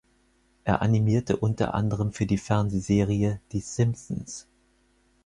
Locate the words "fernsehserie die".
2.39-3.59